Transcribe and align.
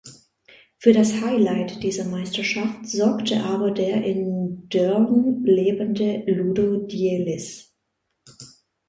Für 0.79 0.93
das 0.93 1.21
Highlight 1.21 1.83
dieser 1.83 2.05
Meisterschaft 2.05 2.87
sorgte 2.87 3.43
aber 3.43 3.69
der 3.69 4.03
in 4.03 4.67
Deurne 4.67 5.37
lebende 5.43 6.23
Ludo 6.25 6.87
Dielis. 6.87 7.71